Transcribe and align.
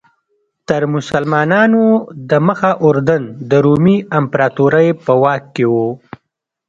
تر 0.67 0.81
مسلمانانو 0.95 1.85
دمخه 2.31 2.71
اردن 2.87 3.21
د 3.49 3.51
رومي 3.65 3.97
امپراتورۍ 4.19 4.89
په 5.03 5.11
واک 5.21 5.43
کې 5.55 5.65
و. 5.71 5.75